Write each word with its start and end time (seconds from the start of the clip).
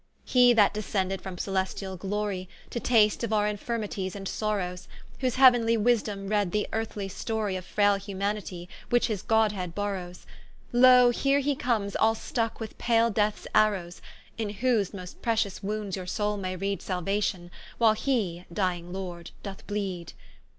He 0.25 0.51
that 0.53 0.73
descended 0.73 1.21
from 1.21 1.37
celestiall 1.37 1.95
glory, 1.99 2.49
To 2.71 2.79
taste 2.79 3.23
of 3.23 3.31
our 3.31 3.45
infirmities 3.45 4.15
and 4.15 4.27
sorrowes, 4.27 4.87
Whose 5.19 5.35
heauenly 5.35 5.77
wisdom 5.77 6.27
read 6.27 6.51
the 6.53 6.67
earthly 6.73 7.07
storie 7.07 7.55
Of 7.55 7.65
fraile 7.67 7.97
Humanity, 7.97 8.67
which 8.89 9.05
his 9.05 9.21
godhead 9.21 9.75
borrows[;] 9.75 10.25
Loe 10.73 11.11
here 11.11 11.37
he 11.37 11.55
coms 11.55 11.95
all 11.95 12.15
stuck 12.15 12.59
with 12.59 12.79
pale 12.79 13.11
deaths 13.11 13.45
arrows: 13.53 14.01
In 14.39 14.49
whose 14.49 14.91
most 14.91 15.21
pretious 15.21 15.61
wounds 15.61 15.95
your 15.95 16.07
soule 16.07 16.35
may 16.37 16.55
reade 16.55 16.79
Saluation, 16.81 17.51
while 17.77 17.93
he 17.93 18.45
(dying 18.51 18.91
Lord) 18.91 19.29
doth 19.43 19.67
bleed. 19.67 20.13